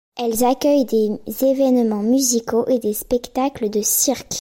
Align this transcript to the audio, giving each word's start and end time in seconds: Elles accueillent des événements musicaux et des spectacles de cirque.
Elles 0.17 0.43
accueillent 0.43 0.85
des 0.85 1.45
événements 1.45 2.01
musicaux 2.01 2.65
et 2.67 2.79
des 2.79 2.93
spectacles 2.95 3.69
de 3.69 3.83
cirque. 3.83 4.27